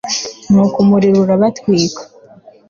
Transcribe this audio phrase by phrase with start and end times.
[0.51, 2.01] nuko umuriro urabatwika